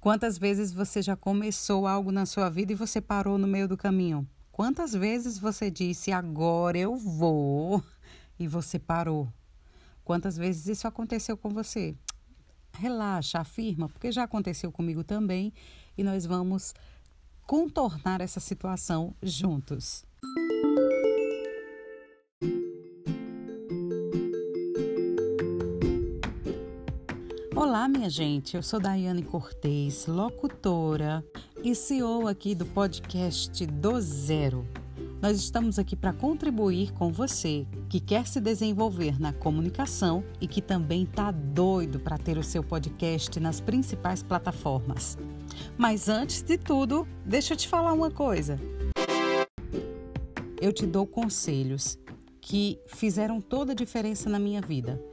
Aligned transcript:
Quantas 0.00 0.38
vezes 0.38 0.72
você 0.72 1.02
já 1.02 1.16
começou 1.16 1.84
algo 1.84 2.12
na 2.12 2.24
sua 2.24 2.48
vida 2.48 2.72
e 2.72 2.76
você 2.76 3.00
parou 3.00 3.36
no 3.36 3.48
meio 3.48 3.66
do 3.66 3.76
caminho? 3.76 4.28
Quantas 4.52 4.92
vezes 4.92 5.38
você 5.38 5.70
disse 5.72 6.12
agora 6.12 6.78
eu 6.78 6.96
vou 6.96 7.82
e 8.38 8.46
você 8.46 8.78
parou? 8.78 9.28
Quantas 10.04 10.36
vezes 10.36 10.68
isso 10.68 10.86
aconteceu 10.86 11.36
com 11.36 11.48
você? 11.48 11.96
Relaxa, 12.74 13.40
afirma, 13.40 13.88
porque 13.88 14.12
já 14.12 14.22
aconteceu 14.22 14.70
comigo 14.70 15.02
também 15.02 15.52
e 15.96 16.04
nós 16.04 16.24
vamos 16.24 16.74
contornar 17.44 18.20
essa 18.20 18.38
situação 18.38 19.16
juntos. 19.20 20.04
Olá, 27.60 27.88
minha 27.88 28.08
gente. 28.08 28.54
Eu 28.54 28.62
sou 28.62 28.78
Daiane 28.78 29.24
Cortez, 29.24 30.06
locutora 30.06 31.24
e 31.60 31.74
CEO 31.74 32.28
aqui 32.28 32.54
do 32.54 32.64
podcast 32.64 33.66
do 33.66 34.00
Zero. 34.00 34.64
Nós 35.20 35.38
estamos 35.38 35.76
aqui 35.76 35.96
para 35.96 36.12
contribuir 36.12 36.92
com 36.92 37.12
você 37.12 37.66
que 37.90 37.98
quer 37.98 38.28
se 38.28 38.40
desenvolver 38.40 39.20
na 39.20 39.32
comunicação 39.32 40.22
e 40.40 40.46
que 40.46 40.62
também 40.62 41.02
está 41.02 41.32
doido 41.32 41.98
para 41.98 42.16
ter 42.16 42.38
o 42.38 42.44
seu 42.44 42.62
podcast 42.62 43.40
nas 43.40 43.60
principais 43.60 44.22
plataformas. 44.22 45.18
Mas 45.76 46.08
antes 46.08 46.42
de 46.42 46.56
tudo, 46.56 47.08
deixa 47.26 47.54
eu 47.54 47.56
te 47.56 47.66
falar 47.66 47.92
uma 47.92 48.08
coisa. 48.12 48.56
Eu 50.60 50.72
te 50.72 50.86
dou 50.86 51.08
conselhos 51.08 51.98
que 52.40 52.78
fizeram 52.86 53.40
toda 53.40 53.72
a 53.72 53.74
diferença 53.74 54.30
na 54.30 54.38
minha 54.38 54.60
vida. 54.60 55.07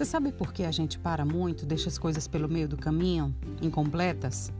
Você 0.00 0.06
sabe 0.06 0.32
por 0.32 0.50
que 0.50 0.64
a 0.64 0.70
gente 0.70 0.98
para 0.98 1.26
muito, 1.26 1.66
deixa 1.66 1.90
as 1.90 1.98
coisas 1.98 2.26
pelo 2.26 2.48
meio 2.48 2.66
do 2.66 2.78
caminho, 2.78 3.34
incompletas? 3.60 4.50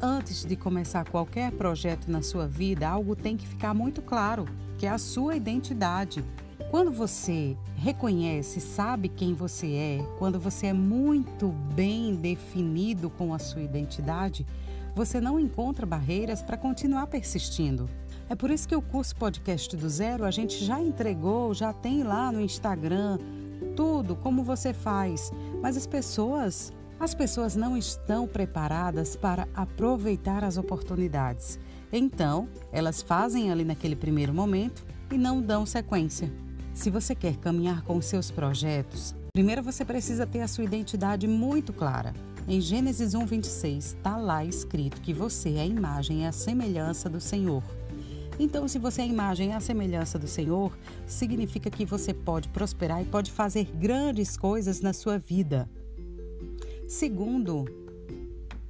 Antes 0.00 0.42
de 0.42 0.56
começar 0.56 1.04
qualquer 1.04 1.52
projeto 1.52 2.10
na 2.10 2.22
sua 2.22 2.46
vida, 2.46 2.88
algo 2.88 3.14
tem 3.14 3.36
que 3.36 3.46
ficar 3.46 3.74
muito 3.74 4.00
claro, 4.00 4.46
que 4.78 4.86
é 4.86 4.88
a 4.88 4.96
sua 4.96 5.36
identidade. 5.36 6.24
Quando 6.70 6.90
você 6.90 7.58
reconhece, 7.76 8.58
sabe 8.58 9.10
quem 9.10 9.34
você 9.34 9.66
é, 9.66 10.06
quando 10.18 10.40
você 10.40 10.68
é 10.68 10.72
muito 10.72 11.48
bem 11.74 12.14
definido 12.14 13.10
com 13.10 13.34
a 13.34 13.38
sua 13.38 13.60
identidade, 13.60 14.46
você 14.94 15.20
não 15.20 15.38
encontra 15.38 15.84
barreiras 15.84 16.42
para 16.42 16.56
continuar 16.56 17.06
persistindo. 17.06 17.86
É 18.30 18.34
por 18.34 18.50
isso 18.50 18.66
que 18.66 18.74
o 18.74 18.80
curso 18.80 19.14
Podcast 19.16 19.76
do 19.76 19.90
Zero 19.90 20.24
a 20.24 20.30
gente 20.30 20.64
já 20.64 20.80
entregou, 20.80 21.52
já 21.52 21.70
tem 21.70 22.02
lá 22.02 22.32
no 22.32 22.40
Instagram, 22.40 23.18
tudo 23.76 24.16
como 24.16 24.42
você 24.42 24.72
faz, 24.72 25.32
mas 25.60 25.76
as 25.76 25.86
pessoas, 25.86 26.72
as 26.98 27.14
pessoas 27.14 27.56
não 27.56 27.76
estão 27.76 28.26
preparadas 28.26 29.16
para 29.16 29.48
aproveitar 29.54 30.44
as 30.44 30.56
oportunidades. 30.56 31.58
Então, 31.92 32.48
elas 32.72 33.02
fazem 33.02 33.50
ali 33.50 33.64
naquele 33.64 33.96
primeiro 33.96 34.32
momento 34.32 34.84
e 35.10 35.18
não 35.18 35.40
dão 35.40 35.66
sequência. 35.66 36.32
Se 36.72 36.88
você 36.88 37.14
quer 37.14 37.36
caminhar 37.36 37.82
com 37.82 38.00
seus 38.00 38.30
projetos, 38.30 39.14
primeiro 39.32 39.62
você 39.62 39.84
precisa 39.84 40.26
ter 40.26 40.40
a 40.40 40.48
sua 40.48 40.64
identidade 40.64 41.26
muito 41.26 41.72
clara. 41.72 42.14
Em 42.48 42.60
Gênesis 42.60 43.14
1:26 43.14 43.76
está 43.78 44.16
lá 44.16 44.44
escrito 44.44 45.00
que 45.00 45.12
você 45.12 45.54
é 45.54 45.60
a 45.60 45.66
imagem 45.66 46.22
e 46.22 46.26
a 46.26 46.32
semelhança 46.32 47.08
do 47.08 47.20
Senhor. 47.20 47.62
Então, 48.42 48.66
se 48.66 48.78
você 48.78 49.02
é 49.02 49.04
a 49.04 49.06
imagem 49.06 49.50
e 49.50 49.52
a 49.52 49.60
semelhança 49.60 50.18
do 50.18 50.26
Senhor, 50.26 50.72
significa 51.06 51.70
que 51.70 51.84
você 51.84 52.14
pode 52.14 52.48
prosperar 52.48 53.02
e 53.02 53.04
pode 53.04 53.30
fazer 53.30 53.64
grandes 53.64 54.34
coisas 54.34 54.80
na 54.80 54.94
sua 54.94 55.18
vida. 55.18 55.68
Segundo, 56.88 57.66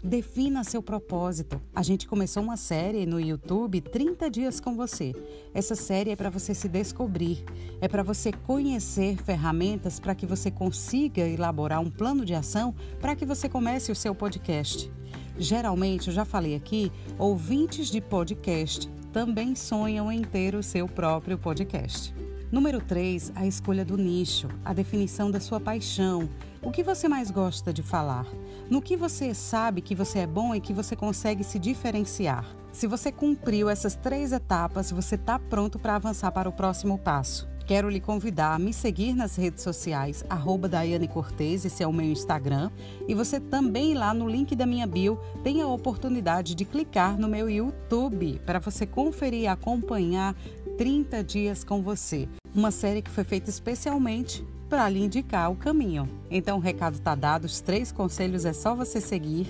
Defina 0.02 0.64
seu 0.64 0.82
propósito. 0.82 1.60
A 1.74 1.82
gente 1.82 2.08
começou 2.08 2.42
uma 2.42 2.56
série 2.56 3.04
no 3.04 3.20
YouTube 3.20 3.82
30 3.82 4.30
dias 4.30 4.58
com 4.58 4.74
você. 4.74 5.12
Essa 5.52 5.74
série 5.74 6.10
é 6.10 6.16
para 6.16 6.30
você 6.30 6.54
se 6.54 6.68
descobrir, 6.68 7.44
é 7.82 7.86
para 7.86 8.02
você 8.02 8.32
conhecer 8.32 9.22
ferramentas 9.22 10.00
para 10.00 10.14
que 10.14 10.24
você 10.24 10.50
consiga 10.50 11.20
elaborar 11.28 11.82
um 11.82 11.90
plano 11.90 12.24
de 12.24 12.34
ação 12.34 12.74
para 12.98 13.14
que 13.14 13.26
você 13.26 13.46
comece 13.46 13.92
o 13.92 13.94
seu 13.94 14.14
podcast. 14.14 14.90
Geralmente, 15.38 16.08
eu 16.08 16.14
já 16.14 16.24
falei 16.24 16.54
aqui, 16.54 16.90
ouvintes 17.18 17.90
de 17.90 18.00
podcast 18.00 18.90
também 19.12 19.54
sonham 19.54 20.10
em 20.10 20.22
ter 20.22 20.54
o 20.54 20.62
seu 20.62 20.88
próprio 20.88 21.36
podcast. 21.36 22.14
Número 22.50 22.80
3, 22.80 23.32
a 23.34 23.46
escolha 23.46 23.84
do 23.84 23.96
nicho, 23.96 24.48
a 24.64 24.72
definição 24.72 25.30
da 25.30 25.38
sua 25.38 25.60
paixão. 25.60 26.28
O 26.62 26.70
que 26.70 26.82
você 26.82 27.08
mais 27.08 27.30
gosta 27.30 27.72
de 27.72 27.82
falar? 27.82 28.26
No 28.68 28.82
que 28.82 28.96
você 28.96 29.34
sabe 29.34 29.80
que 29.80 29.94
você 29.94 30.20
é 30.20 30.26
bom 30.26 30.54
e 30.54 30.60
que 30.60 30.72
você 30.72 30.94
consegue 30.94 31.44
se 31.44 31.58
diferenciar? 31.58 32.44
Se 32.72 32.86
você 32.86 33.10
cumpriu 33.10 33.68
essas 33.68 33.96
três 33.96 34.32
etapas, 34.32 34.90
você 34.90 35.16
está 35.16 35.38
pronto 35.38 35.78
para 35.78 35.96
avançar 35.96 36.30
para 36.30 36.48
o 36.48 36.52
próximo 36.52 36.98
passo. 36.98 37.49
Quero 37.70 37.88
lhe 37.88 38.00
convidar 38.00 38.56
a 38.56 38.58
me 38.58 38.72
seguir 38.72 39.14
nas 39.14 39.36
redes 39.36 39.62
sociais, 39.62 40.24
arroba 40.28 40.68
Daiane 40.68 41.06
Cortez, 41.06 41.64
esse 41.64 41.84
é 41.84 41.86
o 41.86 41.92
meu 41.92 42.10
Instagram. 42.10 42.68
E 43.06 43.14
você 43.14 43.38
também 43.38 43.94
lá 43.94 44.12
no 44.12 44.28
link 44.28 44.56
da 44.56 44.66
minha 44.66 44.88
bio 44.88 45.16
tem 45.44 45.62
a 45.62 45.68
oportunidade 45.68 46.56
de 46.56 46.64
clicar 46.64 47.16
no 47.16 47.28
meu 47.28 47.48
YouTube 47.48 48.40
para 48.44 48.58
você 48.58 48.84
conferir 48.84 49.42
e 49.42 49.46
acompanhar 49.46 50.34
30 50.78 51.22
dias 51.22 51.62
com 51.62 51.80
você. 51.80 52.28
Uma 52.52 52.72
série 52.72 53.02
que 53.02 53.10
foi 53.10 53.22
feita 53.22 53.48
especialmente 53.48 54.44
para 54.68 54.88
lhe 54.88 55.04
indicar 55.04 55.48
o 55.52 55.54
caminho. 55.54 56.08
Então 56.28 56.58
o 56.58 56.60
recado 56.60 56.94
está 56.94 57.14
dado, 57.14 57.44
os 57.44 57.60
três 57.60 57.92
conselhos 57.92 58.44
é 58.44 58.52
só 58.52 58.74
você 58.74 59.00
seguir. 59.00 59.46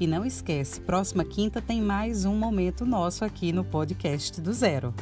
E 0.00 0.08
não 0.08 0.24
esquece, 0.24 0.80
próxima 0.80 1.24
quinta 1.24 1.62
tem 1.62 1.80
mais 1.80 2.24
um 2.24 2.34
momento 2.34 2.84
nosso 2.84 3.24
aqui 3.24 3.52
no 3.52 3.62
podcast 3.62 4.40
do 4.40 4.52
Zero. 4.52 4.92